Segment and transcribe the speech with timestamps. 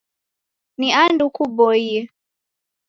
[0.77, 1.99] Ni andu kuboie.